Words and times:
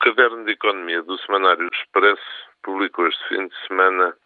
Caderno 0.00 0.46
de 0.46 0.52
Economia 0.52 1.02
do 1.02 1.18
Semanário 1.18 1.68
Expresso 1.74 2.22
publicou 2.62 3.06
este 3.06 3.28
fim 3.28 3.46
de 3.46 3.54
semana 3.66 4.16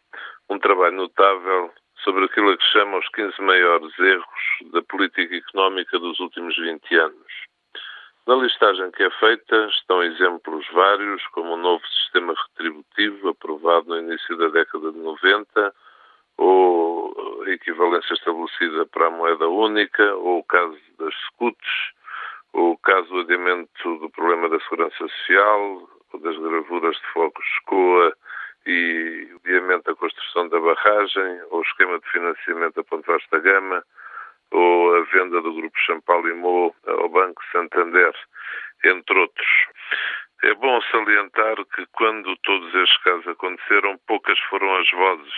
um 0.48 0.57
trabalho 0.57 0.95
notável 0.95 1.73
sobre 2.05 2.27
aquilo 2.27 2.51
a 2.51 2.57
que 2.57 2.65
chama 2.71 2.98
os 2.98 3.09
15 3.09 3.43
maiores 3.43 3.98
erros 3.98 4.73
da 4.73 4.81
política 4.83 5.34
económica 5.34 5.98
dos 5.98 6.21
últimos 6.21 6.57
20 6.57 6.95
anos. 6.95 7.33
Na 8.25 8.37
listagem 8.37 8.89
que 8.93 9.03
é 9.03 9.11
feita 9.19 9.67
estão 9.67 10.01
exemplos 10.05 10.65
vários, 10.73 11.27
como 11.33 11.55
o 11.55 11.57
novo 11.57 11.84
sistema 11.89 12.34
retributivo 12.34 13.31
aprovado 13.31 13.89
no 13.89 13.98
início 13.98 14.37
da 14.37 14.47
década 14.51 14.93
de 14.93 14.98
90, 14.98 15.75
ou 16.39 17.43
a 17.45 17.51
equivalência 17.51 18.15
estabelecida 18.15 18.87
para 18.87 19.09
a 19.09 19.11
moeda 19.11 19.48
única, 19.48 20.15
ou 20.15 20.39
o 20.39 20.45
caso 20.45 20.79
das 21.01 21.12
SCUTs, 21.33 21.95
o 22.53 22.79
caso 22.79 23.09
do 23.09 23.20
adiamento 23.20 23.94
segurança 24.74 24.96
social, 24.98 25.88
das 26.20 26.37
gravuras 26.37 26.96
de 26.96 27.06
fogos 27.12 27.45
escoa 27.59 28.16
e 28.66 29.28
o 29.33 29.37
adiamento 29.45 29.84
da 29.84 29.97
construção 29.97 30.48
da 30.48 30.58
barragem, 30.61 31.42
ou 31.50 31.61
o 31.61 31.62
esquema 31.62 31.98
de 32.00 32.11
financiamento 32.11 32.75
da 32.75 32.84
Ponte 32.84 33.06
Vasta 33.06 33.39
Gama, 33.39 33.84
ou 34.50 34.97
a 34.97 35.00
venda 35.05 35.41
do 35.41 35.55
Grupo 35.55 35.78
Champalimau 35.78 36.75
ao 36.86 37.08
Banco 37.08 37.42
Santander, 37.53 38.12
entre 38.84 39.19
outros. 39.19 39.48
É 40.42 40.55
bom 40.55 40.81
salientar 40.91 41.56
que 41.75 41.86
quando 41.92 42.36
todos 42.38 42.75
estes 42.75 42.97
casos 43.03 43.28
aconteceram, 43.28 43.98
poucas 44.06 44.38
foram 44.50 44.75
as 44.77 44.91
vozes 44.91 45.34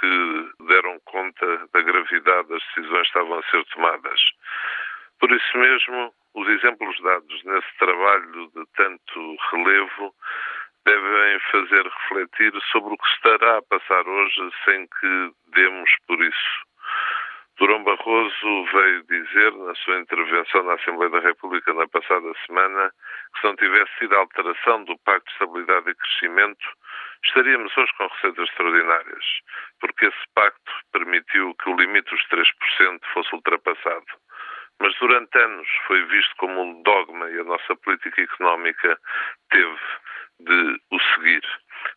que 0.00 0.64
deram 0.66 0.98
conta 1.04 1.68
da 1.72 1.82
gravidade 1.82 2.48
das 2.48 2.62
decisões 2.74 3.02
que 3.02 3.18
estavam 3.18 3.38
a 3.38 3.42
ser 3.50 3.64
tomadas. 3.66 4.20
Por 5.20 5.30
isso 5.30 5.58
mesmo, 5.58 6.12
os 6.34 6.48
exemplos 6.48 7.00
dados 7.02 7.44
nesse 7.44 7.78
trabalho 7.78 8.50
de 8.54 8.64
tanto 8.76 9.36
relevo 9.50 10.14
devem 10.84 11.40
fazer 11.50 11.84
refletir 11.84 12.52
sobre 12.70 12.94
o 12.94 12.96
que 12.96 13.08
estará 13.08 13.58
a 13.58 13.62
passar 13.62 14.06
hoje 14.06 14.50
sem 14.64 14.86
que 14.86 15.32
demos 15.48 15.90
por 16.06 16.20
isso. 16.22 16.68
Durão 17.58 17.82
Barroso 17.82 18.64
veio 18.72 19.02
dizer, 19.02 19.52
na 19.52 19.74
sua 19.74 19.98
intervenção 19.98 20.62
na 20.62 20.74
Assembleia 20.74 21.10
da 21.10 21.18
República 21.18 21.74
na 21.74 21.88
passada 21.88 22.32
semana, 22.46 22.92
que 23.34 23.40
se 23.40 23.46
não 23.46 23.56
tivesse 23.56 23.90
sido 23.98 24.14
a 24.14 24.18
alteração 24.18 24.84
do 24.84 24.96
Pacto 24.98 25.26
de 25.26 25.32
Estabilidade 25.32 25.90
e 25.90 25.94
Crescimento, 25.96 26.66
estaríamos 27.24 27.76
hoje 27.76 27.92
com 27.98 28.06
receitas 28.06 28.48
extraordinárias, 28.48 29.24
porque 29.80 30.06
esse 30.06 30.24
pacto 30.36 30.72
permitiu 30.92 31.52
que 31.56 31.68
o 31.68 31.76
limite 31.76 32.08
dos 32.10 32.24
3% 32.28 33.00
fosse 33.12 33.34
ultrapassado 33.34 34.06
mas 34.80 34.94
durante 34.98 35.36
anos 35.38 35.68
foi 35.86 36.02
visto 36.06 36.34
como 36.36 36.60
um 36.62 36.82
dogma 36.82 37.28
e 37.30 37.40
a 37.40 37.44
nossa 37.44 37.76
política 37.76 38.22
económica 38.22 38.98
teve 39.50 39.78
de 40.40 40.80
o 40.90 41.00
seguir. 41.14 41.42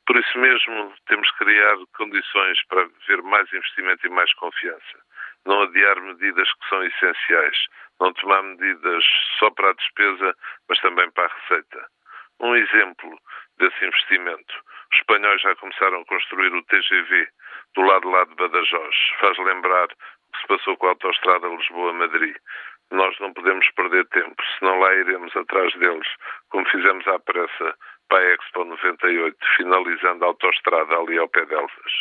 Por 0.05 0.17
isso 0.17 0.37
mesmo, 0.37 0.93
temos 1.07 1.29
que 1.31 1.45
criar 1.45 1.75
condições 1.95 2.63
para 2.67 2.81
haver 2.81 3.21
mais 3.23 3.51
investimento 3.53 4.05
e 4.05 4.09
mais 4.09 4.33
confiança. 4.33 4.99
Não 5.45 5.63
adiar 5.63 5.99
medidas 6.01 6.51
que 6.53 6.69
são 6.69 6.83
essenciais. 6.83 7.57
Não 7.99 8.13
tomar 8.13 8.41
medidas 8.43 9.03
só 9.39 9.49
para 9.51 9.69
a 9.69 9.73
despesa, 9.73 10.35
mas 10.67 10.79
também 10.79 11.09
para 11.11 11.25
a 11.25 11.35
receita. 11.39 11.87
Um 12.39 12.55
exemplo 12.55 13.19
desse 13.57 13.85
investimento. 13.85 14.53
Os 14.91 14.97
espanhóis 14.97 15.41
já 15.41 15.55
começaram 15.55 16.01
a 16.01 16.05
construir 16.05 16.53
o 16.53 16.63
TGV 16.63 17.27
do 17.75 17.81
lado 17.81 18.09
lá 18.09 18.23
de 18.25 18.35
Badajoz. 18.35 18.95
Faz 19.19 19.37
lembrar 19.37 19.85
o 19.85 20.31
que 20.33 20.41
se 20.41 20.47
passou 20.47 20.77
com 20.77 20.87
a 20.87 20.89
autoestrada 20.89 21.47
Lisboa-Madrid. 21.47 22.35
Lá 24.81 24.93
iremos 24.95 25.35
atrás 25.35 25.73
deles, 25.75 26.07
como 26.49 26.67
fizemos 26.69 27.07
à 27.07 27.19
pressa 27.19 27.75
para 28.09 28.19
a 28.19 28.33
Expo 28.33 28.65
98, 28.65 29.37
finalizando 29.55 30.25
a 30.25 30.27
autoestrada 30.27 30.97
ali 30.97 31.17
ao 31.17 31.29
pé 31.29 31.45
de 31.45 31.53
Elvas. 31.53 31.93